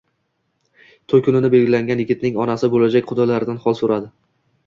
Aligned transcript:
To‘y 1.11 1.21
kunini 1.27 1.51
belgilagan 1.55 2.01
yigitning 2.03 2.41
onasi 2.45 2.69
bo‘lajak 2.77 3.09
qudalaridan 3.13 3.63
hol 3.67 3.77
so‘radi 3.83 4.09